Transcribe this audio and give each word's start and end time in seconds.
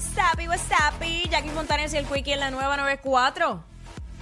what's 0.00 0.16
up, 0.16 0.48
what's 0.48 0.70
up, 0.70 1.28
Jackie 1.30 1.50
Fontanes 1.50 1.92
y 1.92 1.98
el 1.98 2.06
Quickie 2.06 2.32
en 2.32 2.40
la 2.40 2.50
nueva 2.50 2.76
94. 2.78 3.62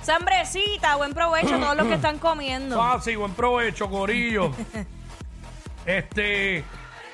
Sambrecita, 0.02 0.96
buen 0.96 1.14
provecho 1.14 1.54
a 1.54 1.60
todos 1.60 1.76
los 1.76 1.86
que 1.86 1.94
están 1.94 2.18
comiendo. 2.18 2.76
Fácil, 2.76 3.18
buen 3.18 3.32
provecho, 3.32 3.88
Corillo. 3.88 4.50
este, 5.86 6.64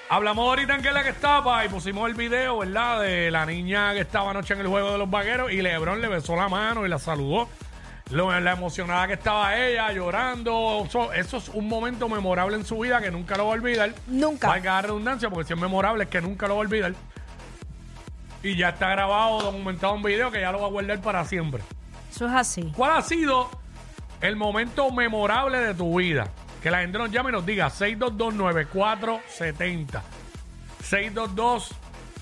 hablamos 0.08 0.48
ahorita 0.48 0.76
en 0.76 0.82
que 0.82 0.92
la 0.92 1.02
que 1.02 1.10
estaba 1.10 1.64
y 1.64 1.68
pusimos 1.68 2.08
el 2.08 2.14
video, 2.14 2.58
¿verdad? 2.58 3.02
De 3.02 3.30
la 3.30 3.44
niña 3.44 3.92
que 3.92 4.00
estaba 4.00 4.30
anoche 4.30 4.54
en 4.54 4.60
el 4.60 4.68
juego 4.68 4.92
de 4.92 4.98
los 4.98 5.10
vaqueros 5.10 5.52
y 5.52 5.60
Lebron 5.60 6.00
le 6.00 6.08
besó 6.08 6.34
la 6.34 6.48
mano 6.48 6.86
y 6.86 6.88
la 6.88 6.98
saludó. 6.98 7.48
Lo- 8.10 8.38
la 8.38 8.52
emocionada 8.52 9.06
que 9.08 9.14
estaba 9.14 9.58
ella, 9.58 9.92
llorando. 9.92 10.84
Eso, 10.86 11.12
eso 11.12 11.36
es 11.36 11.48
un 11.50 11.68
momento 11.68 12.08
memorable 12.08 12.56
en 12.56 12.64
su 12.64 12.78
vida 12.78 13.00
que 13.02 13.10
nunca 13.10 13.36
lo 13.36 13.46
va 13.46 13.52
a 13.52 13.54
olvidar. 13.56 13.94
Nunca. 14.06 14.48
Valga 14.48 14.74
la 14.76 14.82
redundancia, 14.82 15.28
porque 15.28 15.48
si 15.48 15.52
es 15.54 15.60
memorable 15.60 16.04
es 16.04 16.10
que 16.10 16.22
nunca 16.22 16.46
lo 16.48 16.54
va 16.54 16.60
a 16.60 16.62
olvidar. 16.62 16.94
Y 18.44 18.54
ya 18.56 18.68
está 18.68 18.90
grabado, 18.90 19.40
documentado 19.40 19.96
en 19.96 20.02
video 20.02 20.30
que 20.30 20.42
ya 20.42 20.52
lo 20.52 20.60
va 20.60 20.66
a 20.66 20.70
guardar 20.70 21.00
para 21.00 21.24
siempre. 21.24 21.62
Eso 22.10 22.26
es 22.26 22.32
así. 22.34 22.70
¿Cuál 22.76 22.98
ha 22.98 23.00
sido 23.00 23.48
el 24.20 24.36
momento 24.36 24.90
memorable 24.90 25.56
de 25.58 25.72
tu 25.72 25.98
vida? 25.98 26.28
Que 26.62 26.70
la 26.70 26.80
gente 26.80 26.98
nos 26.98 27.10
llame 27.10 27.30
y 27.30 27.32
nos 27.32 27.46
diga 27.46 27.70
622-9470. 27.70 30.02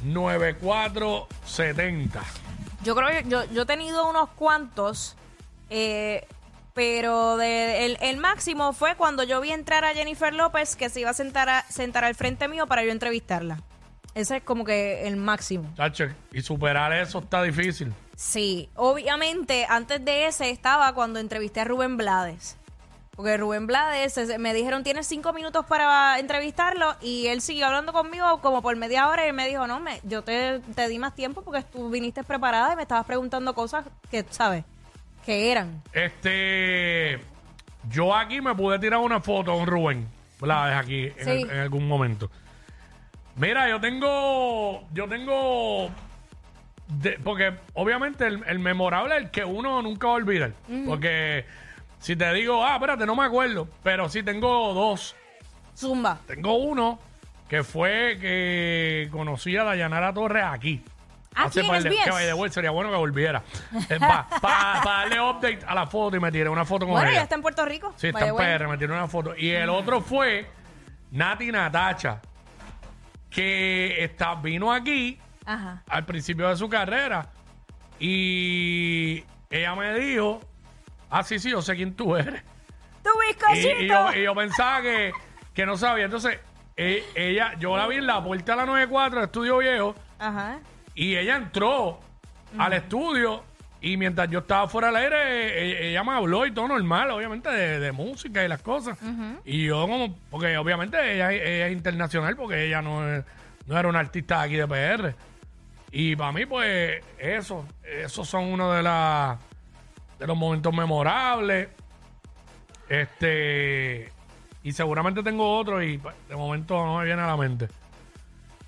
622-9470. 0.05 2.21
Yo 2.85 2.95
creo 2.95 3.09
que 3.09 3.25
yo, 3.29 3.43
yo 3.51 3.63
he 3.63 3.67
tenido 3.67 4.09
unos 4.09 4.29
cuantos, 4.31 5.17
eh, 5.71 6.29
pero 6.73 7.37
de, 7.37 7.85
el, 7.85 7.99
el 8.01 8.19
máximo 8.19 8.73
fue 8.73 8.95
cuando 8.95 9.25
yo 9.25 9.41
vi 9.41 9.51
entrar 9.51 9.85
a 9.85 9.93
Jennifer 9.93 10.33
López 10.33 10.77
que 10.77 10.89
se 10.89 11.01
iba 11.01 11.11
a 11.11 11.15
sentar, 11.15 11.49
a, 11.49 11.65
sentar 11.69 12.05
al 12.05 12.15
frente 12.15 12.47
mío 12.47 12.69
para 12.69 12.85
yo 12.85 12.93
entrevistarla. 12.93 13.59
Ese 14.15 14.39
es 14.39 14.43
como 14.43 14.65
que 14.65 15.07
el 15.09 15.17
máximo. 15.17 15.73
Chacho, 15.77 16.07
y 16.33 16.43
superar 16.43 16.93
eso 16.93 17.21
está 17.21 17.43
difícil. 17.43 17.93
Sí, 18.15 18.69
obviamente 18.77 19.67
antes 19.69 20.05
de 20.05 20.27
ese 20.27 20.51
estaba 20.51 20.93
cuando 20.95 21.19
entrevisté 21.19 21.61
a 21.61 21.65
Rubén 21.65 21.97
Blades. 21.97 22.57
Porque 23.17 23.37
Rubén 23.37 23.67
Blades 23.67 24.19
me 24.39 24.55
dijeron 24.55 24.83
tienes 24.85 25.07
cinco 25.07 25.33
minutos 25.33 25.67
para 25.67 26.19
entrevistarlo 26.19 26.97
y 27.03 27.27
él 27.27 27.43
siguió 27.43 27.67
hablando 27.67 27.93
conmigo 27.93 28.41
como 28.41 28.63
por 28.63 28.75
media 28.77 29.09
hora 29.09 29.25
y 29.27 29.29
él 29.29 29.35
me 29.35 29.47
dijo 29.49 29.67
no, 29.67 29.81
me, 29.81 30.01
yo 30.05 30.23
te, 30.23 30.61
te 30.75 30.89
di 30.89 30.99
más 30.99 31.15
tiempo 31.15 31.43
porque 31.43 31.63
tú 31.63 31.91
viniste 31.91 32.25
preparada 32.25 32.73
y 32.73 32.77
me 32.77 32.83
estabas 32.83 33.05
preguntando 33.05 33.55
cosas 33.55 33.85
que, 34.11 34.25
¿sabes? 34.31 34.65
Que 35.27 35.53
eran. 35.53 35.83
Este. 35.93 37.21
Yo 37.91 38.15
aquí 38.15 38.41
me 38.41 38.55
pude 38.55 38.79
tirar 38.79 39.01
una 39.01 39.21
foto 39.21 39.53
con 39.55 39.67
Rubén. 39.67 40.09
La 40.41 40.67
dejo 40.67 40.81
aquí 40.81 41.11
Sí. 41.23 41.31
en 41.43 41.51
algún 41.51 41.87
momento. 41.87 42.31
Mira, 43.37 43.69
yo 43.69 43.81
tengo. 43.81 44.85
Yo 44.93 45.09
tengo. 45.09 45.91
de- 46.89 47.19
porque 47.25 47.55
obviamente 47.75 48.27
el, 48.27 48.43
el 48.47 48.59
memorable 48.59 49.17
es 49.17 49.23
el 49.25 49.31
que 49.31 49.45
uno 49.45 49.81
nunca 49.83 50.07
va 50.09 50.13
a 50.15 50.17
olvidar. 50.17 50.53
Porque 50.87 51.47
si 51.99 52.17
te 52.17 52.33
digo, 52.35 52.65
ah, 52.65 52.75
espérate, 52.75 53.07
no 53.07 53.17
me 53.17 53.25
acuerdo. 53.25 53.69
Pero 53.83 54.09
sí 54.09 54.23
tengo 54.23 54.75
dos. 54.75 55.15
Zumba. 55.77 56.19
Tengo 56.27 56.55
uno 56.57 56.99
que 57.49 57.63
fue 57.65 58.19
que 58.21 59.09
conocí 59.11 59.57
a 59.57 59.65
Dayanara 59.65 60.13
Torres 60.13 60.45
aquí. 60.45 60.83
En 61.35 61.67
par 61.67 61.83
de- 61.83 61.89
SBS. 61.91 62.05
que 62.05 62.11
by 62.11 62.27
the 62.27 62.35
way, 62.35 62.51
sería 62.51 62.71
bueno 62.71 62.91
que 62.91 62.97
volviera. 62.97 63.43
Para 64.43 64.83
darle 64.85 65.19
update 65.19 65.61
a 65.67 65.75
la 65.75 65.87
foto 65.87 66.15
y 66.17 66.21
me 66.21 66.31
tiré 66.31 66.51
una 66.51 66.67
foto 66.67 66.85
con 66.85 66.93
Bueno, 66.93 67.09
ella. 67.09 67.21
ya 67.21 67.23
está 67.23 67.37
en 67.37 67.41
Puerto 67.43 67.65
Rico. 67.65 67.95
Sí, 67.97 68.09
está 68.09 68.27
en. 68.29 68.37
PR, 68.37 68.69
me 68.69 68.77
tiré 68.77 68.93
una 68.93 69.09
foto. 69.09 69.35
Y 69.35 69.49
el 69.51 69.71
otro 69.71 70.03
fue 70.03 70.47
Nati 71.13 71.51
Natacha, 71.51 72.21
que 73.35 74.05
está, 74.05 74.35
vino 74.37 74.73
aquí 74.73 75.19
Ajá. 75.47 75.83
al 75.89 76.05
principio 76.05 76.49
de 76.49 76.57
su 76.57 76.69
carrera 76.69 77.31
y 77.99 79.25
ella 79.51 79.75
me 79.75 79.95
dijo, 79.99 80.41
ah, 81.11 81.23
sí, 81.23 81.39
sí, 81.39 81.51
yo 81.51 81.63
sé 81.63 81.77
quién 81.77 81.95
tú 81.95 82.17
eres. 82.17 82.43
¡Tu 83.03 83.11
Y, 83.11 83.27
bizcochito! 83.29 83.83
y 83.83 83.89
yo, 83.89 84.13
y 84.15 84.23
yo 84.25 84.35
pensaba 84.35 84.83
que, 84.83 85.13
que 85.55 85.67
no 85.67 85.77
sabía. 85.77 86.05
Entonces, 86.07 86.39
e- 86.77 87.05
ella, 87.15 87.55
yo 87.59 87.77
la 87.77 87.87
vi 87.87 87.97
en 87.97 88.07
la 88.07 88.23
puerta 88.23 88.53
de 88.53 88.57
la 88.59 88.67
94 88.67 89.19
de 89.21 89.25
Estudio 89.27 89.59
Viejo 89.59 89.95
Ajá. 90.19 90.59
y 90.95 91.17
ella 91.17 91.37
entró 91.37 92.01
al 92.59 92.73
estudio 92.75 93.45
y 93.83 93.97
mientras 93.97 94.31
yo 94.31 94.39
estaba 94.39 94.69
fuera 94.69 94.87
del 94.89 94.97
aire, 94.97 95.59
e- 95.59 95.91
ella 95.91 96.03
me 96.05 96.13
habló 96.13 96.47
y 96.47 96.53
todo 96.53 96.69
normal, 96.69 97.11
obviamente, 97.11 97.51
de, 97.51 97.81
de 97.81 97.93
música 97.93 98.45
y 98.45 98.49
las 98.49 98.63
cosas. 98.63 98.97
Y 99.45 99.65
yo 99.67 99.83
como, 99.89 100.17
porque 100.31 100.57
obviamente 100.57 100.97
ella, 101.15 101.33
ella 101.33 101.67
es 101.67 101.73
internacional 101.73 102.37
porque 102.37 102.65
ella 102.67 102.81
no, 102.81 103.07
es- 103.13 103.25
no 103.67 103.79
era 103.79 103.89
una 103.89 103.99
artista 103.99 104.39
de 104.39 104.45
aquí 104.45 104.55
de 104.57 104.67
PR. 104.69 105.15
Y 105.91 106.17
para 106.17 106.33
mí, 106.33 106.47
pues, 106.47 107.03
eso, 107.19 107.67
esos 107.85 108.27
son 108.29 108.45
uno 108.45 108.73
de, 108.73 108.83
la, 108.83 109.39
de 110.19 110.27
los 110.27 110.37
momentos 110.37 110.73
memorables. 110.73 111.69
Este, 112.89 114.13
y 114.63 114.73
seguramente 114.73 115.23
tengo 115.23 115.59
otro 115.59 115.83
y 115.83 115.99
pues, 115.99 116.15
de 116.29 116.37
momento 116.37 116.75
no 116.85 116.99
me 116.99 117.05
viene 117.05 117.23
a 117.23 117.27
la 117.27 117.37
mente. 117.37 117.69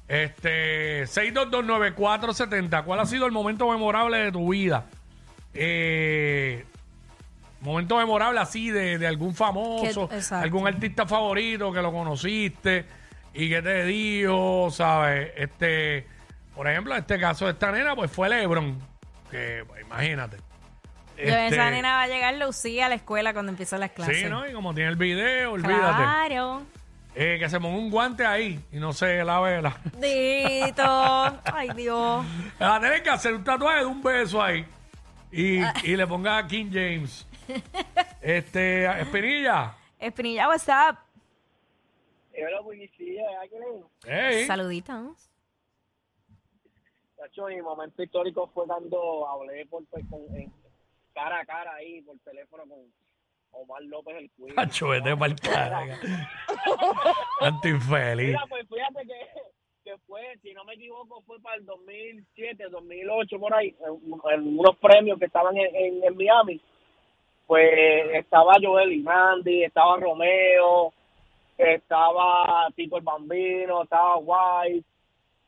Este, 0.08 1.04
6229470, 1.06 2.84
¿cuál 2.84 3.00
ha 3.00 3.06
sido 3.06 3.26
el 3.26 3.32
momento 3.32 3.70
memorable 3.70 4.18
de 4.18 4.32
tu 4.32 4.50
vida? 4.52 4.84
Eh, 5.54 6.64
momento 7.60 7.96
memorable 7.96 8.40
así 8.40 8.70
de, 8.70 8.98
de 8.98 9.06
algún 9.06 9.34
famoso, 9.34 10.08
Que- 10.08 10.20
algún 10.34 10.66
artista 10.66 11.06
favorito 11.06 11.72
que 11.72 11.80
lo 11.80 11.92
conociste 11.92 12.84
y 13.32 13.48
que 13.48 13.62
te 13.62 13.84
dijo, 13.84 14.68
¿sabes? 14.70 15.32
Este, 15.36 16.06
por 16.54 16.68
ejemplo, 16.68 16.94
en 16.94 17.00
este 17.00 17.18
caso 17.18 17.46
de 17.46 17.52
esta 17.52 17.72
nena, 17.72 17.96
pues 17.96 18.10
fue 18.10 18.28
Lebron, 18.28 18.78
que 19.30 19.64
pues, 19.66 19.82
imagínate. 19.82 20.36
Este, 21.16 21.46
Esa 21.46 21.70
nena 21.70 21.94
va 21.94 22.02
a 22.02 22.06
llegar 22.08 22.34
Lucía 22.34 22.86
a 22.86 22.88
la 22.88 22.96
escuela 22.96 23.32
cuando 23.32 23.50
empiezan 23.50 23.80
las 23.80 23.90
clases. 23.92 24.18
Sí, 24.18 24.24
¿no? 24.28 24.48
Y 24.48 24.52
como 24.52 24.74
tiene 24.74 24.90
el 24.90 24.96
video, 24.96 25.52
olvídate. 25.52 26.02
Claro. 26.02 26.62
Eh, 27.16 27.36
que 27.38 27.48
se 27.48 27.60
ponga 27.60 27.78
un 27.78 27.90
guante 27.92 28.26
ahí 28.26 28.60
y 28.72 28.78
no 28.78 28.92
se 28.92 29.22
lave 29.24 29.62
la... 29.62 29.76
Dito. 30.00 31.40
Ay, 31.54 31.68
Dios. 31.76 32.24
Va 32.60 32.74
a 32.76 32.80
tener 32.80 33.00
que 33.04 33.10
hacer 33.10 33.34
un 33.34 33.44
tatuaje 33.44 33.78
de 33.80 33.86
un 33.86 34.02
beso 34.02 34.42
ahí. 34.42 34.66
Y, 35.32 35.58
y 35.84 35.96
le 35.96 36.06
ponga 36.06 36.46
King 36.46 36.70
James. 36.72 37.26
Este, 38.22 38.86
Espinilla. 39.02 39.76
Espinilla, 39.98 40.48
what's 40.48 40.66
up? 40.66 40.96
Hola, 42.32 42.62
policía, 42.62 43.22
¿verdad 43.28 43.84
que 44.02 44.10
Hey. 44.10 44.46
Saluditos. 44.46 45.30
Tacho, 47.18 47.46
mi 47.48 47.60
momento 47.60 48.02
histórico 48.02 48.50
fue 48.54 48.66
cuando 48.66 49.28
hablé 49.28 49.66
por, 49.66 49.84
por- 49.86 50.06
con, 50.08 50.20
en- 50.36 50.50
cara 51.12 51.40
a 51.40 51.44
cara 51.44 51.74
ahí 51.74 52.00
por 52.00 52.18
teléfono 52.20 52.62
con 52.66 52.78
Omar 53.52 53.82
López 53.82 54.16
el 54.16 54.30
Cuido. 54.32 54.54
Pacho, 54.56 54.88
vete 54.88 55.14
pa'l 55.16 55.36
carajo. 55.36 55.92
Tanto 57.40 57.68
infeliz. 57.68 58.26
Mira, 58.28 58.46
pues 58.48 58.66
fíjate 58.68 59.06
que, 59.06 59.90
que 59.90 59.98
fue, 60.06 60.38
si 60.42 60.54
no 60.54 60.64
me 60.64 60.74
equivoco, 60.74 61.22
fue 61.26 61.38
para 61.42 61.56
el 61.56 61.66
2007, 62.14 62.68
2008, 62.70 63.38
por 63.38 63.54
ahí, 63.54 63.74
en, 63.80 64.32
en 64.32 64.58
unos 64.58 64.76
premios 64.76 65.18
que 65.18 65.26
estaban 65.26 65.56
en, 65.56 65.74
en, 65.74 66.04
en 66.04 66.16
Miami. 66.16 66.60
Pues 67.46 67.70
estaba 68.14 68.54
Joel 68.62 68.92
y 68.92 69.02
Randy, 69.02 69.64
estaba 69.64 69.98
Romeo, 69.98 70.92
estaba 71.58 72.68
Tito 72.74 72.96
el 72.96 73.02
Bambino, 73.02 73.82
estaba 73.82 74.16
White. 74.16 74.86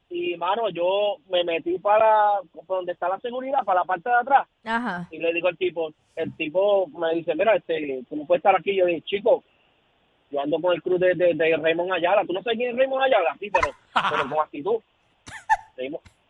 Y, 0.09 0.37
mano, 0.37 0.69
yo 0.69 1.17
me 1.29 1.43
metí 1.43 1.79
para 1.79 2.41
donde 2.69 2.93
está 2.93 3.09
la 3.09 3.19
seguridad, 3.19 3.65
para 3.65 3.81
la 3.81 3.87
parte 3.87 4.09
de 4.09 4.15
atrás. 4.15 4.47
Ajá. 4.65 5.09
Y 5.11 5.19
le 5.19 5.33
digo 5.33 5.49
al 5.49 5.57
tipo, 5.57 5.91
el 6.15 6.37
tipo 6.37 6.87
me 6.89 7.15
dice, 7.15 7.35
mira, 7.35 7.57
este, 7.57 8.05
tú 8.09 8.15
no 8.15 8.25
puedes 8.27 8.41
estar 8.41 8.55
aquí. 8.55 8.77
Yo 8.77 8.87
dije, 8.87 9.03
chico, 9.03 9.43
yo 10.31 10.41
ando 10.41 10.61
con 10.61 10.75
el 10.75 10.83
cruz 10.83 11.01
de, 11.01 11.15
de, 11.15 11.35
de 11.35 11.57
Raymond 11.57 11.93
Ayala. 11.93 12.25
¿Tú 12.25 12.33
no 12.35 12.43
sabes 12.43 12.59
quién 12.59 12.71
es 12.71 12.77
Raymond 12.77 13.03
Ayala? 13.03 13.37
Sí, 13.41 13.51
pero, 13.51 13.75
pero 14.11 14.23
con 14.31 14.39
actitud. 14.39 14.81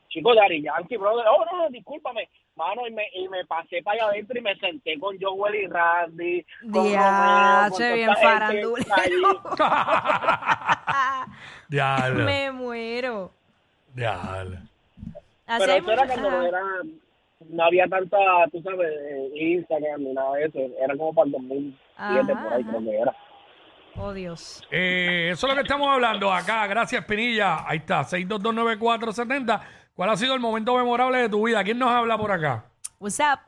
Chico, 0.08 0.34
Dari 0.34 0.62
Yankee, 0.62 0.96
brother. 0.96 1.24
Oh, 1.28 1.44
no, 1.44 1.62
no, 1.62 1.70
discúlpame. 1.70 2.28
Mano, 2.56 2.86
y 2.86 2.92
me, 2.92 3.04
y 3.14 3.28
me 3.28 3.44
pasé 3.44 3.82
para 3.82 3.96
allá 4.02 4.10
adentro 4.10 4.38
y 4.38 4.42
me 4.42 4.56
senté 4.56 4.98
con 4.98 5.16
Joel 5.20 5.54
y 5.54 5.66
Randy. 5.66 6.46
Con 6.72 6.84
Romeo, 6.84 7.70
con 7.70 7.94
bien 7.94 8.14
farandulero. 8.14 9.42
Diablo. 11.68 12.24
Me 12.24 12.50
muero. 12.50 13.32
Diablo. 13.94 14.58
Pero 15.46 15.72
eso 15.72 15.92
era 15.92 16.06
cuando 16.06 16.28
ajá. 16.28 16.48
era, 16.48 16.60
no 17.48 17.64
había 17.64 17.86
tanta, 17.86 18.16
tú 18.50 18.60
sabes, 18.62 18.90
Instagram 19.34 20.00
ni 20.00 20.12
nada 20.12 20.36
de 20.36 20.44
eso. 20.46 20.58
Era 20.82 20.96
como 20.96 21.14
para 21.14 21.26
el 21.26 21.32
2007, 21.32 21.78
Ajá, 21.96 22.42
por 22.42 22.52
ahí, 22.52 22.62
ajá. 22.62 22.72
cuando 22.72 22.90
era. 22.92 23.16
Oh, 23.98 24.12
Dios. 24.12 24.62
Eh, 24.70 25.30
eso 25.32 25.46
es 25.46 25.50
lo 25.50 25.56
que 25.56 25.62
estamos 25.62 25.88
hablando 25.88 26.30
acá. 26.32 26.66
Gracias, 26.66 27.04
Pinilla. 27.04 27.66
Ahí 27.66 27.78
está, 27.78 28.02
6229470. 28.02 29.60
¿Cuál 29.96 30.10
ha 30.10 30.16
sido 30.16 30.34
el 30.34 30.40
momento 30.40 30.76
memorable 30.76 31.18
de 31.18 31.28
tu 31.30 31.46
vida? 31.46 31.64
¿Quién 31.64 31.78
nos 31.78 31.88
habla 31.90 32.18
por 32.18 32.30
acá? 32.30 32.70
What's 33.00 33.18
up? 33.18 33.40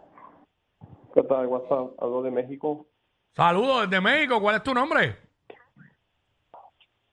¿Qué 1.14 1.22
tal? 1.24 1.46
WhatsApp, 1.46 1.92
hablo 2.02 2.22
de 2.22 2.30
México. 2.30 2.86
Saludos 3.34 3.82
desde 3.90 4.00
México. 4.00 4.40
¿Cuál 4.40 4.56
es 4.56 4.62
tu 4.62 4.72
nombre? 4.72 5.16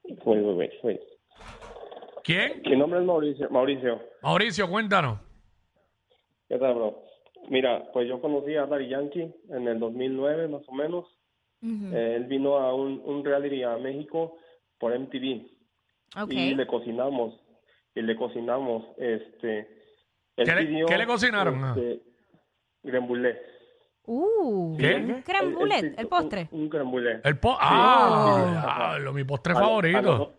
Wait, 0.04 0.18
wait, 0.24 0.56
wait, 0.56 0.70
wait. 0.82 1.00
¿Quién? 2.24 2.62
Mi 2.64 2.76
nombre 2.76 2.98
es 3.00 3.04
Mauricio. 3.04 3.50
Mauricio. 3.50 4.00
Mauricio, 4.22 4.70
cuéntanos. 4.70 5.20
¿Qué 6.48 6.56
tal, 6.58 6.74
bro? 6.74 7.02
Mira, 7.50 7.84
pues 7.92 8.08
yo 8.08 8.20
conocí 8.20 8.56
a 8.56 8.66
Daddy 8.66 8.88
Yankee 8.88 9.34
en 9.50 9.68
el 9.68 9.78
2009, 9.78 10.48
más 10.48 10.62
o 10.66 10.72
menos. 10.72 11.04
Eh, 11.62 12.14
él 12.16 12.24
vino 12.24 12.56
a 12.56 12.74
un, 12.74 13.02
un 13.04 13.24
reality 13.24 13.62
a 13.64 13.76
México 13.76 14.36
por 14.78 14.96
MTV 14.98 15.46
Ok. 16.22 16.30
y 16.32 16.54
le 16.54 16.66
cocinamos. 16.66 17.34
Y 17.96 18.02
le 18.02 18.14
cocinamos, 18.14 18.84
este... 18.98 19.58
él 20.36 20.46
¿Qué 20.46 20.54
le- 20.54 20.66
pidió, 20.66 20.86
qué 20.86 20.98
le 20.98 21.06
cocinaron? 21.06 21.64
Ah. 21.64 21.74
Este. 21.76 22.02
Uh, 24.04 24.76
¿Qué? 24.78 24.94
pidió 24.94 25.16
el 25.96 26.06
postre. 26.08 26.48
Un, 26.52 26.70
un. 26.72 27.20
El 27.24 27.38
po 27.38 27.56
ah, 27.58 28.92
diablo, 28.94 29.12
mi 29.12 29.24
postre 29.24 29.54
A- 29.54 29.56
A, 29.56 29.60
favorito. 29.60 30.34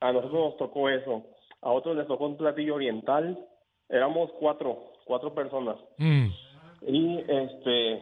a 0.00 0.12
nosotros 0.12 0.40
nos 0.50 0.56
tocó 0.58 0.88
eso. 0.90 1.24
A 1.62 1.70
otros 1.70 1.96
les 1.96 2.06
tocó 2.06 2.26
un 2.26 2.36
platillo 2.36 2.74
oriental. 2.74 3.38
Éramos 3.88 4.30
cuatro, 4.38 4.92
cuatro 5.04 5.34
personas. 5.34 5.76
Mm. 5.98 6.26
Y 6.88 7.18
este, 7.26 7.92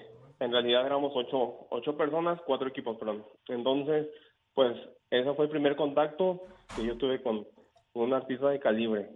en 0.41 0.53
realidad 0.53 0.87
éramos 0.87 1.13
ocho, 1.15 1.67
ocho 1.71 1.97
personas, 1.97 2.41
cuatro 2.47 2.69
equipos, 2.69 2.97
perdón. 2.97 3.25
Entonces, 3.49 4.09
pues 4.55 4.77
ese 5.11 5.33
fue 5.35 5.45
el 5.45 5.51
primer 5.51 5.77
contacto 5.77 6.43
que 6.77 6.85
yo 6.85 6.97
tuve 6.97 7.23
con 7.23 7.47
un 7.95 8.13
artista 8.15 8.49
de 8.51 8.61
calibre. 8.61 9.11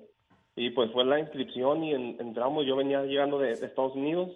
Y 0.56 0.70
pues 0.70 0.90
fue 0.92 1.04
la 1.04 1.18
inscripción 1.18 1.82
y 1.84 1.94
en- 1.94 2.16
entramos, 2.20 2.66
yo 2.66 2.76
venía 2.76 3.02
llegando 3.04 3.38
de, 3.38 3.56
de 3.56 3.66
Estados 3.66 3.94
Unidos, 3.94 4.30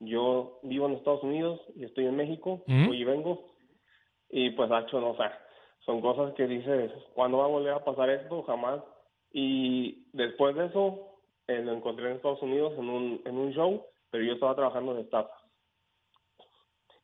yo 0.00 0.58
vivo 0.62 0.86
en 0.86 0.94
Estados 0.94 1.22
Unidos 1.22 1.60
y 1.76 1.84
estoy 1.84 2.06
en 2.06 2.16
México, 2.16 2.62
Ujú. 2.66 2.86
voy 2.88 3.00
y 3.00 3.04
vengo. 3.04 3.54
Y 4.28 4.50
pues, 4.50 4.70
hecho, 4.70 5.00
no, 5.00 5.10
o 5.10 5.16
sea, 5.16 5.38
son 5.84 6.00
cosas 6.00 6.34
que 6.34 6.46
dices, 6.46 6.90
¿cuándo 7.14 7.38
va 7.38 7.44
a 7.44 7.48
volver 7.48 7.72
a 7.74 7.84
pasar 7.84 8.10
esto? 8.10 8.42
Jamás. 8.44 8.80
Y 9.32 10.08
después 10.12 10.54
de 10.56 10.66
eso, 10.66 11.18
eh, 11.46 11.60
lo 11.62 11.72
encontré 11.72 12.10
en 12.10 12.16
Estados 12.16 12.42
Unidos 12.42 12.72
en 12.78 12.88
un, 12.88 13.22
en 13.24 13.36
un 13.36 13.52
show, 13.52 13.84
pero 14.10 14.24
yo 14.24 14.34
estaba 14.34 14.54
trabajando 14.54 14.94
de 14.94 15.02
staff. 15.02 15.26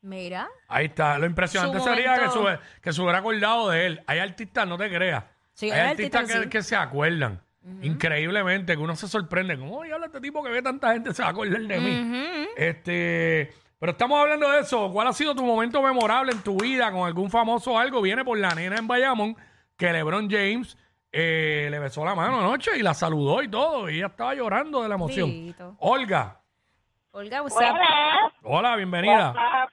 Mira. 0.01 0.49
Ahí 0.69 0.87
está. 0.87 1.19
Lo 1.19 1.27
impresionante 1.27 1.79
Su 1.79 1.85
sería 1.85 2.15
que, 2.19 2.29
se, 2.29 2.39
que 2.83 2.93
se 2.93 3.03
hubiera 3.03 3.19
acordado 3.19 3.71
de 3.71 3.87
él. 3.87 4.01
Hay 4.07 4.19
artistas, 4.21 4.67
no 4.67 4.79
te 4.79 4.89
creas. 4.89 5.25
Sí, 5.59 5.73
hay 5.73 5.91
artistas 5.91 6.33
que, 6.33 6.43
sí. 6.45 6.49
que 6.49 6.63
se 6.63 6.77
acuerdan. 6.77 7.41
Increíblemente, 7.83 8.77
que 8.77 8.79
uno 8.81 8.95
se 8.95 9.09
sorprende. 9.09 9.59
¿Cómo 9.59 9.83
habla 9.83 10.07
este 10.07 10.21
tipo 10.21 10.41
que 10.45 10.51
ve 10.51 10.63
tanta 10.63 10.93
gente 10.93 11.13
se 11.13 11.21
va 11.21 11.31
a 11.31 11.33
acordar 11.33 11.61
de 11.61 11.81
mí? 11.81 12.47
Este, 12.57 13.53
pero 13.81 13.91
estamos 13.91 14.21
hablando 14.21 14.49
de 14.53 14.61
eso. 14.61 14.89
¿Cuál 14.93 15.09
ha 15.09 15.13
sido 15.13 15.35
tu 15.35 15.45
momento 15.45 15.83
memorable 15.83 16.31
en 16.31 16.43
tu 16.45 16.57
vida 16.59 16.93
con 16.93 17.09
algún 17.09 17.29
famoso 17.29 17.73
o 17.73 17.79
algo? 17.79 18.01
Viene 18.01 18.25
por 18.25 18.39
la 18.39 18.55
nena 18.55 18.77
en 18.77 18.87
Bayamón 18.87 19.37
que 19.77 19.93
LeBron 19.93 20.31
James 20.31 20.79
eh, 21.11 21.67
le 21.73 21.81
besó 21.81 22.05
la 22.05 22.15
mano 22.15 22.39
anoche 22.39 22.79
y 22.79 22.83
la 22.83 22.95
saludó 22.95 23.43
y 23.43 23.49
todo. 23.49 23.91
Y 23.91 23.97
ella 23.97 24.07
estaba 24.07 24.37
llorando 24.37 24.81
de 24.85 24.89
la 24.89 24.95
emoción. 24.95 25.57
Olga, 25.81 26.41
Olga? 27.11 27.41
Buenas. 27.41 27.75
hola, 28.45 28.77
bienvenida. 28.77 29.35
Ah, 29.37 29.69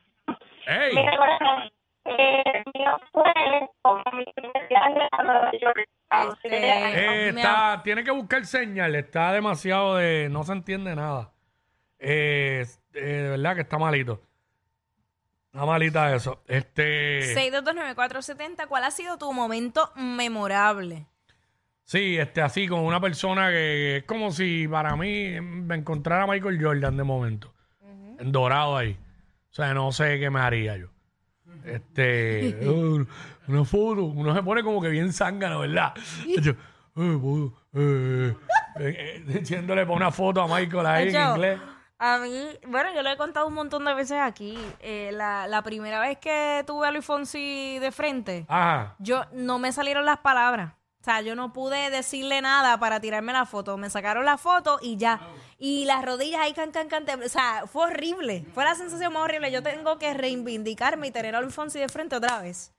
Hey, 0.66 0.96
corazón, 0.96 1.72
eh, 2.06 2.64
mío 2.74 2.98
fue 3.12 3.25
eh, 6.52 7.32
me 7.34 7.42
está, 7.42 7.82
tiene 7.84 8.04
que 8.04 8.12
buscar 8.12 8.46
señal. 8.46 8.96
Está 8.96 9.32
demasiado 9.34 9.96
de. 9.98 10.30
No 10.30 10.44
se 10.44 10.54
entiende 10.54 10.96
nada. 10.96 11.32
Eh, 12.00 12.66
eh, 12.94 13.00
de 13.00 13.30
verdad 13.30 13.56
que 13.56 13.62
está 13.62 13.78
malito. 13.78 14.22
Está 15.52 15.66
malita 15.66 16.14
eso. 16.16 16.42
Este. 16.48 17.36
6229470, 17.36 18.68
¿cuál 18.68 18.84
ha 18.84 18.92
sido 18.92 19.18
tu 19.18 19.32
momento 19.34 19.92
memorable? 19.96 21.08
Sí, 21.84 22.18
este, 22.18 22.42
así 22.42 22.68
con 22.68 22.80
una 22.80 23.00
persona 23.00 23.50
que 23.50 23.98
es 23.98 24.04
como 24.06 24.32
si 24.32 24.68
para 24.68 24.96
mí 24.96 25.40
me 25.40 25.76
encontrara 25.76 26.24
a 26.24 26.28
Michael 26.28 26.64
Jordan 26.64 26.98
de 26.98 27.04
momento. 27.04 27.54
En 28.20 28.32
dorado 28.32 28.78
ahí. 28.78 28.98
O 29.52 29.54
sea, 29.54 29.74
no 29.74 29.92
sé 29.92 30.20
qué 30.20 30.30
me 30.30 30.40
haría 30.40 30.78
yo. 30.78 30.95
Este, 31.66 32.60
uh, 32.68 33.06
una 33.48 33.66
foto, 33.66 34.04
uno 34.06 34.34
se 34.36 34.44
pone 34.44 34.64
como 34.64 34.82
que 34.82 34.90
bien 34.90 35.12
zángano, 35.12 35.60
¿verdad? 35.60 35.94
Yo, 36.42 36.52
eh, 36.52 36.56
puedo, 37.22 37.54
eh, 37.74 38.36
eh, 38.80 38.96
eh, 38.98 39.24
diciéndole 39.28 39.84
para 39.86 39.96
una 39.96 40.12
foto 40.12 40.42
a 40.42 40.48
Michael 40.48 40.86
ahí 40.86 41.10
en 41.16 41.30
inglés. 41.30 41.60
A 41.98 42.18
mí, 42.18 42.50
bueno, 42.68 42.90
yo 42.94 43.02
lo 43.02 43.10
he 43.10 43.18
contado 43.18 43.48
un 43.48 43.54
montón 43.54 43.86
de 43.86 43.94
veces 43.94 44.18
aquí. 44.22 44.58
Eh, 44.82 45.12
la, 45.14 45.48
la 45.48 45.62
primera 45.62 46.00
vez 46.02 46.18
que 46.18 46.64
tuve 46.68 46.88
a 46.88 46.92
Luis 46.92 47.06
Fonsi 47.06 47.80
de 47.80 47.92
frente, 47.92 48.46
Ajá. 48.50 48.96
yo 49.00 49.24
no 49.32 49.60
me 49.60 49.72
salieron 49.72 50.06
las 50.06 50.18
palabras. 50.20 50.74
O 51.06 51.08
sea, 51.08 51.22
yo 51.22 51.36
no 51.36 51.54
pude 51.54 51.92
decirle 51.92 52.42
nada 52.42 52.80
para 52.80 53.00
tirarme 53.00 53.32
la 53.32 53.46
foto. 53.46 53.78
Me 53.78 53.92
sacaron 53.92 54.26
la 54.26 54.40
foto 54.40 54.80
y 54.82 54.98
ya. 54.98 55.20
Y 55.60 55.86
las 55.86 56.04
rodillas 56.04 56.42
ahí 56.42 56.54
can, 56.54 56.72
can, 56.72 56.90
can. 56.90 57.06
O 57.22 57.30
sea, 57.30 57.66
fue 57.72 57.84
horrible. 57.86 58.44
Fue 58.56 58.64
la 58.64 58.74
sensación 58.74 59.14
más 59.14 59.22
horrible. 59.22 59.52
Yo 59.52 59.62
tengo 59.62 60.00
que 60.00 60.16
reivindicarme 60.16 61.06
y 61.06 61.12
tener 61.12 61.36
a 61.36 61.48
Fonsi 61.52 61.78
de 61.78 61.90
frente 61.90 62.16
otra 62.16 62.42
vez. 62.42 62.74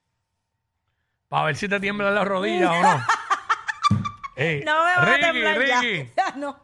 Para 1.29 1.45
ver 1.45 1.55
si 1.55 1.69
te 1.69 1.79
tiemblan 1.79 2.17
las 2.17 2.27
rodillas 2.27 2.69
o 2.69 2.83
no. 2.83 2.99
Ey, 4.35 4.65
No 4.65 4.73
me 4.73 4.97
va 4.97 5.03
a 5.15 5.21
temblar 5.21 5.65
ya. 5.65 5.81
Ricky, 5.81 6.11
Ya 6.17 6.33
no. 6.35 6.59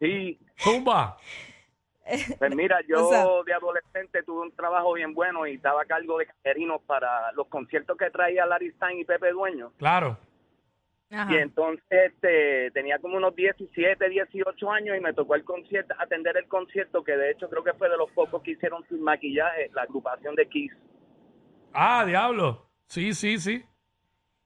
Sí, 0.00 0.40
zumba. 0.58 1.18
pues 2.38 2.54
mira, 2.56 2.78
yo 2.88 3.06
O 3.06 3.10
sea- 3.10 3.26
de 3.44 3.52
adolescente 3.52 4.22
tuve 4.22 4.46
un 4.46 4.52
trabajo 4.56 4.94
bien 4.94 5.12
bueno 5.12 5.46
y 5.46 5.56
estaba 5.56 5.82
a 5.82 5.84
cargo 5.84 6.16
de 6.16 6.24
camerinos 6.26 6.80
para 6.86 7.32
los 7.32 7.48
conciertos 7.48 7.98
que 7.98 8.08
traía 8.08 8.46
Larry 8.46 8.70
Stein 8.72 9.00
y 9.00 9.04
Pepe 9.04 9.30
Dueño. 9.32 9.72
Claro. 9.76 10.16
Ajá. 11.10 11.32
Y 11.32 11.38
entonces 11.38 11.84
este, 11.90 12.70
tenía 12.72 12.98
como 12.98 13.16
unos 13.16 13.34
17, 13.34 14.08
18 14.08 14.70
años 14.70 14.96
y 14.96 15.00
me 15.00 15.14
tocó 15.14 15.34
el 15.34 15.44
concierto, 15.44 15.94
atender 15.98 16.36
el 16.36 16.46
concierto 16.48 17.02
que 17.02 17.16
de 17.16 17.30
hecho 17.30 17.48
creo 17.48 17.64
que 17.64 17.72
fue 17.74 17.88
de 17.88 17.96
los 17.96 18.10
pocos 18.12 18.42
que 18.42 18.50
hicieron 18.52 18.86
sin 18.88 19.02
maquillaje, 19.02 19.70
la 19.74 19.82
agrupación 19.82 20.34
de 20.34 20.46
Kiss. 20.48 20.72
Ah, 21.72 22.04
diablo. 22.06 22.66
Sí, 22.86 23.14
sí, 23.14 23.38
sí. 23.38 23.64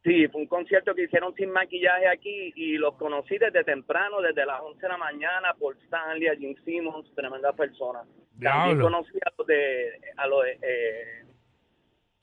Sí, 0.04 0.26
fue 0.28 0.40
un 0.40 0.46
concierto 0.48 0.94
que 0.94 1.04
hicieron 1.04 1.32
sin 1.34 1.50
maquillaje 1.50 2.08
aquí 2.08 2.52
y 2.56 2.76
los 2.76 2.94
conocí 2.96 3.38
desde 3.38 3.62
temprano, 3.62 4.20
desde 4.20 4.44
las 4.44 4.60
11 4.60 4.80
de 4.80 4.88
la 4.88 4.96
mañana, 4.98 5.54
por 5.54 5.76
Stanley, 5.84 6.26
a 6.26 6.34
Jim 6.34 6.56
Simmons, 6.64 7.12
tremenda 7.14 7.52
persona. 7.52 8.00
También 8.00 8.78
Diablo. 8.78 8.84
conocí 8.84 9.16
a 9.24 9.32
los 9.38 9.46
de, 9.46 10.00
a 10.16 10.26
los 10.26 10.44
de, 10.44 10.58
eh, 10.62 11.21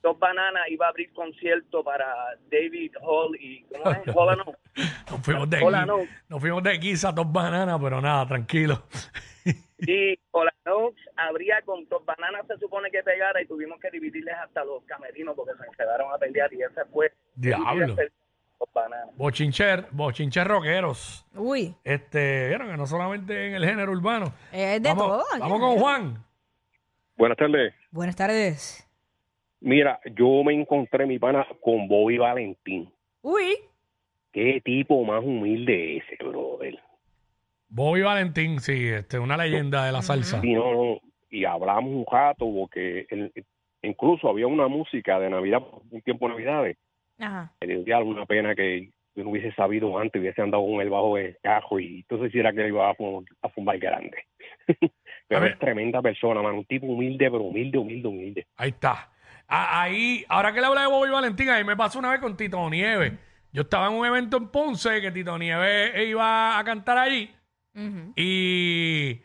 Dos 0.01 0.17
Bananas, 0.17 0.63
iba 0.69 0.85
a 0.85 0.89
abrir 0.89 1.11
concierto 1.13 1.83
para 1.83 2.07
David 2.49 2.93
Hall 3.01 3.35
y, 3.39 3.63
¿cómo 3.63 3.91
es? 3.91 3.97
And 4.07 4.15
Oates. 4.15 4.55
Nos 5.11 5.21
fuimos 5.21 5.49
de 5.49 5.59
Hola, 5.61 5.79
aquí. 5.79 5.87
no. 5.87 5.97
Nos 6.29 6.39
fuimos 6.39 6.63
de 6.63 6.71
aquí 6.71 6.93
a 7.05 7.11
dos 7.11 7.31
bananas, 7.31 7.79
pero 7.81 7.99
nada, 8.01 8.25
tranquilo. 8.27 8.83
Y 9.79 10.11
and 10.33 10.49
Oates 10.67 11.05
abría 11.15 11.61
con 11.65 11.87
Dos 11.87 12.05
Bananas, 12.05 12.45
se 12.47 12.57
supone 12.57 12.89
que 12.91 13.01
pegara 13.01 13.41
y 13.41 13.45
tuvimos 13.45 13.79
que 13.79 13.89
dividirles 13.89 14.35
hasta 14.35 14.63
los 14.65 14.83
camerinos 14.83 15.35
porque 15.35 15.53
se 15.53 15.77
quedaron 15.77 16.13
a 16.13 16.17
pelear 16.17 16.51
y 16.53 16.61
ese 16.63 16.85
fue... 16.91 17.11
Diablo. 17.35 17.95
Dos 17.95 18.69
Bananas. 18.73 19.15
Bochincher, 19.15 19.87
bochincher 19.91 20.45
rockeros. 20.47 21.25
Uy, 21.33 21.73
Este, 21.83 22.49
vieron 22.49 22.69
que 22.69 22.75
no 22.77 22.85
solamente 22.85 23.47
en 23.47 23.55
el 23.55 23.65
género 23.65 23.91
urbano. 23.93 24.33
es 24.51 24.81
de 24.83 24.89
vamos, 24.89 25.07
todo. 25.07 25.23
Vamos 25.39 25.59
con 25.59 25.77
Juan. 25.77 26.25
Buenas 27.17 27.37
tardes. 27.37 27.73
Buenas 27.91 28.15
tardes. 28.17 28.85
Mira, 29.61 29.99
yo 30.15 30.43
me 30.43 30.53
encontré 30.53 31.05
mi 31.05 31.19
pana 31.19 31.45
con 31.61 31.87
Bobby 31.87 32.17
Valentín. 32.17 32.89
Uy, 33.21 33.55
Qué 34.31 34.61
tipo 34.63 35.03
más 35.03 35.23
humilde 35.23 35.97
ese, 35.97 36.15
brother. 36.23 36.77
Bobby 37.67 38.01
Valentín, 38.03 38.59
sí, 38.59 38.87
este, 38.87 39.17
una 39.19 39.35
leyenda 39.37 39.85
de 39.85 39.91
la 39.91 40.01
salsa. 40.01 40.39
Y 40.43 40.53
no, 40.53 40.71
no, 40.73 40.99
y 41.31 41.45
hablamos 41.45 41.91
un 41.91 42.05
rato 42.09 42.45
porque 42.51 43.05
él- 43.09 43.31
incluso 43.81 44.29
había 44.29 44.45
una 44.47 44.67
música 44.67 45.19
de 45.19 45.29
Navidad, 45.31 45.63
un 45.89 46.01
tiempo 46.01 46.27
de 46.27 46.33
Navidades. 46.33 46.77
ajá. 47.17 47.51
Me 47.59 47.75
dio 47.83 47.97
alguna 47.97 48.25
pena 48.25 48.53
que 48.55 48.89
yo 49.15 49.23
no 49.23 49.31
hubiese 49.31 49.51
sabido 49.53 49.97
antes, 49.97 50.21
hubiese 50.21 50.41
andado 50.41 50.63
con 50.65 50.79
él 50.79 50.89
bajo 50.89 51.17
el 51.17 51.35
cajo 51.41 51.79
y 51.79 52.01
entonces 52.01 52.31
si 52.31 52.39
era 52.39 52.53
que 52.53 52.61
él 52.61 52.67
iba 52.67 52.89
a, 52.89 52.95
fum- 52.95 53.25
a 53.41 53.49
fumar 53.49 53.77
grande. 53.79 54.25
Pero 55.27 55.41
A 55.45 55.47
es 55.47 55.59
tremenda 55.59 56.01
persona, 56.01 56.41
man, 56.41 56.55
un 56.55 56.65
tipo 56.65 56.85
humilde, 56.87 57.29
pero 57.29 57.43
humilde, 57.43 57.77
humilde, 57.77 58.07
humilde. 58.07 58.47
Ahí 58.55 58.69
está. 58.69 59.11
Ah, 59.49 59.81
Ahí, 59.81 60.23
ahora 60.29 60.53
que 60.53 60.61
le 60.61 60.67
hablé 60.67 60.81
de 60.81 60.87
Bobby 60.87 61.09
Valentín, 61.09 61.49
ahí 61.49 61.63
me 61.63 61.75
pasó 61.75 61.97
una 61.99 62.11
vez 62.11 62.19
con 62.19 62.37
Tito 62.37 62.69
Nieves. 62.69 63.13
Yo 63.51 63.63
estaba 63.63 63.87
en 63.87 63.93
un 63.93 64.05
evento 64.05 64.37
en 64.37 64.47
Ponce 64.49 65.01
que 65.01 65.11
Tito 65.11 65.37
Nieves 65.37 66.07
iba 66.07 66.57
a 66.59 66.63
cantar 66.63 66.99
allí. 66.99 67.33
Ujú. 67.73 68.13
Y 68.15 69.21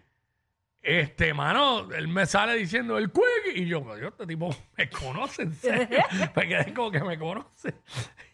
este, 0.80 1.34
mano, 1.34 1.90
él 1.92 2.08
me 2.08 2.24
sale 2.26 2.54
diciendo 2.56 2.96
el 2.98 3.10
quick 3.10 3.54
y 3.56 3.66
yo, 3.66 3.80
yo, 3.98 4.08
este 4.08 4.26
tipo 4.26 4.54
me 4.78 4.88
conoce, 4.88 5.42
en 5.42 5.52
serio. 5.52 5.98
me 6.36 6.48
quedé 6.48 6.72
como 6.74 6.90
que 6.90 7.00
me 7.00 7.18
conoce. 7.18 7.74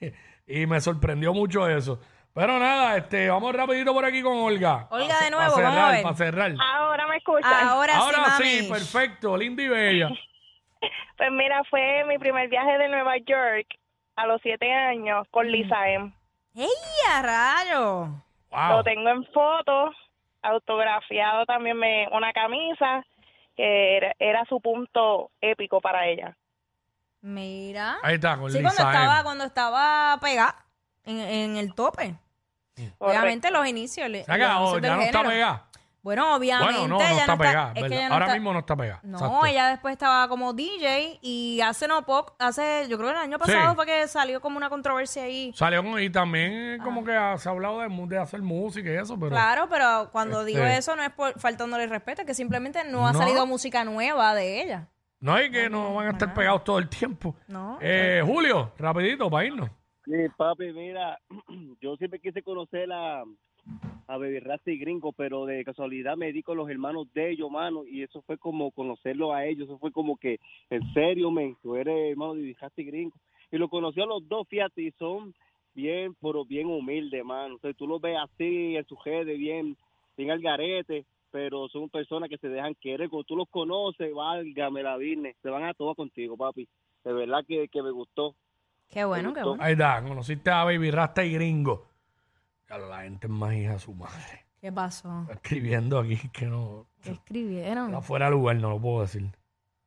y 0.47 0.66
me 0.66 0.80
sorprendió 0.80 1.32
mucho 1.32 1.68
eso. 1.68 2.00
Pero 2.32 2.59
nada, 2.61 2.97
este, 2.97 3.28
vamos 3.28 3.52
rapidito 3.52 3.92
por 3.92 4.04
aquí 4.04 4.23
con 4.23 4.37
Olga. 4.37 4.87
Olga, 4.90 5.09
Pa- 5.18 5.25
de 5.25 5.30
pa 5.30 5.37
nuevo, 5.37 5.54
cerrar, 5.56 5.73
vamos 5.75 5.82
a 5.88 5.90
ver. 5.92 6.02
Para 6.04 6.14
cerrar. 6.16 6.54
Ahora 6.61 7.06
me 7.09 7.16
escuchan. 7.16 7.52
Ahora, 7.68 7.97
Ahora 7.97 8.37
sí, 8.38 8.44
sí, 8.44 8.56
mami. 8.68 8.80
perfecto, 8.80 9.37
linda 9.37 9.62
y 9.64 9.68
bella. 9.68 10.09
Pues 11.20 11.32
mira, 11.32 11.62
fue 11.68 12.02
mi 12.06 12.16
primer 12.16 12.48
viaje 12.48 12.78
de 12.78 12.88
Nueva 12.88 13.18
York 13.18 13.66
a 14.16 14.24
los 14.26 14.40
siete 14.40 14.72
años 14.72 15.26
con 15.30 15.46
Lisa 15.52 15.86
M. 15.90 16.14
¡Ey, 16.54 16.66
a 17.12 17.20
rayo! 17.20 18.06
Wow. 18.50 18.70
Lo 18.78 18.82
tengo 18.84 19.06
en 19.10 19.26
fotos 19.26 19.94
autografiado 20.40 21.44
también 21.44 21.76
me 21.76 22.08
una 22.12 22.32
camisa 22.32 23.04
que 23.54 23.98
era, 23.98 24.14
era 24.18 24.46
su 24.46 24.62
punto 24.62 25.30
épico 25.42 25.82
para 25.82 26.06
ella. 26.06 26.34
Mira. 27.20 27.98
Ahí 28.02 28.14
está, 28.14 28.38
con 28.38 28.50
Sí, 28.50 28.56
Lisa 28.58 28.70
cuando 28.74 28.90
estaba, 28.90 29.14
M. 29.16 29.22
cuando 29.24 29.44
estaba 29.44 30.18
pegada 30.22 30.56
en, 31.04 31.20
en 31.20 31.56
el 31.58 31.74
tope. 31.74 32.14
Obviamente 32.96 33.50
los 33.50 33.66
inicios. 33.66 34.08
le- 34.08 34.24
Se 34.24 34.32
inicios 34.32 34.80
ya 34.80 34.96
no 34.96 35.02
está 35.02 35.22
pegada. 35.22 35.66
Bueno, 36.02 36.35
obviamente. 36.35 36.73
Bueno, 36.78 36.88
no, 36.88 36.99
no 36.99 37.04
ella 37.04 37.21
está 37.21 37.37
pegada. 37.37 37.69
es 37.69 37.75
que 37.75 37.80
¿verdad? 37.83 37.99
ella 37.99 38.09
no 38.09 38.14
Ahora 38.14 38.25
está- 38.26 38.35
mismo 38.37 38.52
no 38.54 38.59
está 38.61 38.76
pegada. 38.76 39.00
No, 39.02 39.19
exacto. 39.19 39.47
ella 39.47 39.69
después 39.69 39.92
estaba 39.92 40.28
como 40.28 40.52
DJ 40.54 41.19
y 41.21 41.61
hace 41.61 41.87
no 41.88 42.07
poco, 42.07 42.35
hace, 42.38 42.87
yo 42.88 42.97
creo 42.97 43.11
que 43.11 43.16
el 43.16 43.21
año 43.23 43.38
pasado 43.38 43.71
Sí. 43.71 43.76
fue 43.76 43.87
que 43.87 44.09
salió 44.09 44.40
como 44.40 44.57
una 44.57 44.71
controversia 44.71 45.25
ahí. 45.25 45.52
Salió 45.54 45.83
con, 45.83 46.00
y 46.00 46.09
también 46.09 46.78
como 46.83 47.04
que 47.04 47.12
ha- 47.14 47.37
se 47.37 47.49
ha 47.49 47.52
hablado 47.52 47.80
de, 47.80 47.88
mu- 47.88 48.07
de 48.09 48.16
hacer 48.19 48.40
música 48.40 48.88
y 48.90 48.95
eso, 48.97 49.19
pero... 49.19 49.30
Claro, 49.30 49.69
pero 49.69 50.09
cuando 50.11 50.42
digo 50.45 50.61
Este- 50.64 50.78
eso 50.78 50.97
no 50.97 51.02
es 51.02 51.11
por 51.11 51.38
faltándole 51.38 51.87
respeto, 51.87 52.23
es 52.23 52.26
que 52.26 52.35
simplemente 52.35 52.83
no 52.85 53.07
ha 53.07 53.12
No. 53.12 53.19
salido 53.19 53.45
música 53.47 53.85
nueva 53.85 54.35
de 54.35 54.62
ella. 54.62 54.88
No 55.21 55.35
hay 55.35 55.50
que 55.50 55.69
no 55.69 55.92
van 55.95 56.07
a 56.07 56.11
estar 56.12 56.33
pegados 56.33 56.64
todo 56.64 56.78
el 56.78 56.88
tiempo. 56.88 57.37
No. 57.47 57.76
Eh, 57.83 58.23
Julio, 58.25 58.73
rapidito 58.78 59.28
para 59.30 59.45
irnos. 59.45 59.69
Sí, 60.07 60.12
papi, 60.35 60.73
mira, 60.73 61.19
yo 61.83 61.95
siempre 61.97 62.19
quise 62.21 62.42
conocer 62.42 62.90
a, 62.90 63.23
a 64.10 64.16
Baby 64.16 64.40
Rasta 64.40 64.72
y 64.72 64.78
Gringo, 64.78 65.12
pero 65.12 65.46
de 65.46 65.64
casualidad 65.64 66.16
me 66.16 66.32
di 66.32 66.42
con 66.42 66.56
los 66.56 66.68
hermanos 66.68 67.06
de 67.14 67.30
ellos, 67.30 67.48
mano, 67.48 67.84
y 67.86 68.02
eso 68.02 68.22
fue 68.22 68.38
como 68.38 68.72
conocerlo 68.72 69.32
a 69.32 69.46
ellos, 69.46 69.68
eso 69.68 69.78
fue 69.78 69.92
como 69.92 70.16
que, 70.16 70.40
en 70.68 70.82
serio, 70.92 71.30
men, 71.30 71.56
tú 71.62 71.76
eres 71.76 72.10
hermano 72.10 72.34
de 72.34 72.40
Baby 72.40 72.56
Rasta 72.60 72.80
y 72.80 72.84
Gringo. 72.86 73.16
Y 73.52 73.58
lo 73.58 73.68
conocí 73.68 74.00
a 74.00 74.06
los 74.06 74.28
dos, 74.28 74.48
fíjate, 74.48 74.82
y 74.82 74.90
son 74.92 75.32
bien, 75.74 76.16
pero 76.20 76.44
bien 76.44 76.66
humildes, 76.66 77.24
mano. 77.24 77.54
Entonces 77.54 77.76
tú 77.76 77.86
los 77.86 78.00
ves 78.00 78.16
así, 78.20 78.76
en 78.76 78.84
su 78.86 78.96
redes, 79.04 79.38
bien, 79.38 79.76
bien 80.16 80.32
al 80.32 80.40
garete, 80.40 81.04
pero 81.30 81.68
son 81.68 81.88
personas 81.88 82.28
que 82.28 82.38
se 82.38 82.48
dejan 82.48 82.74
querer. 82.74 83.08
Cuando 83.08 83.24
tú 83.24 83.36
los 83.36 83.48
conoces, 83.48 84.12
válgame 84.12 84.82
la 84.82 84.96
Virne, 84.96 85.36
se 85.40 85.50
van 85.50 85.64
a 85.64 85.74
todo 85.74 85.94
contigo, 85.94 86.36
papi. 86.36 86.66
De 87.04 87.12
verdad 87.12 87.44
que, 87.46 87.68
que 87.68 87.80
me 87.80 87.92
gustó. 87.92 88.34
Qué 88.88 89.04
bueno, 89.04 89.32
qué 89.32 89.44
bueno. 89.44 89.62
Ahí 89.62 89.72
está, 89.72 90.02
conociste 90.02 90.50
a 90.50 90.64
Baby 90.64 90.90
Rasta 90.90 91.24
y 91.24 91.32
Gringo. 91.32 91.89
Claro, 92.70 92.88
la 92.88 93.02
gente 93.02 93.26
es 93.26 93.32
más 93.32 93.52
hija 93.52 93.72
de 93.72 93.78
su 93.80 93.92
madre. 93.92 94.46
¿Qué 94.60 94.70
pasó? 94.70 95.22
Está 95.22 95.32
escribiendo 95.34 95.98
aquí 95.98 96.16
que 96.32 96.46
no... 96.46 96.86
¿Qué 97.02 97.10
escribieron? 97.10 97.86
Está 97.88 98.00
fuera 98.00 98.26
de 98.26 98.30
lugar, 98.30 98.54
no 98.58 98.70
lo 98.70 98.80
puedo 98.80 99.00
decir. 99.02 99.28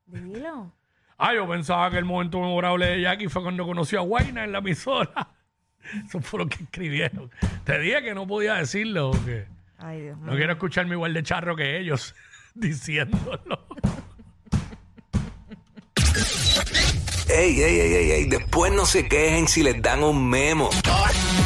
Dilo. 0.06 0.70
Ah, 1.18 1.34
yo 1.34 1.48
pensaba 1.48 1.90
que 1.92 1.98
el 1.98 2.04
momento 2.04 2.42
memorable 2.42 2.86
de 2.88 3.02
Jackie 3.02 3.30
fue 3.30 3.42
cuando 3.42 3.66
conoció 3.66 4.00
a 4.00 4.02
Guayna 4.04 4.44
en 4.44 4.52
la 4.52 4.58
emisora. 4.58 5.30
Eso 6.06 6.20
fue 6.20 6.40
lo 6.40 6.48
que 6.50 6.62
escribieron. 6.62 7.32
Te 7.64 7.80
dije 7.80 8.04
que 8.04 8.14
no 8.14 8.28
podía 8.28 8.56
decirlo 8.56 9.12
porque 9.12 9.46
Ay, 9.78 10.02
Dios 10.02 10.18
mío. 10.18 10.26
no 10.30 10.36
quiero 10.36 10.52
escucharme 10.52 10.96
igual 10.96 11.14
de 11.14 11.24
charro 11.24 11.56
que 11.56 11.80
ellos 11.80 12.14
diciéndolo. 12.54 13.66
Ey, 17.30 17.62
ey, 17.62 17.80
ey, 17.80 17.94
ey, 17.94 18.12
ey, 18.12 18.26
después 18.26 18.74
no 18.74 18.86
se 18.86 19.08
quejen 19.08 19.48
si 19.48 19.64
les 19.64 19.82
dan 19.82 20.04
un 20.04 20.30
memo. 20.30 20.70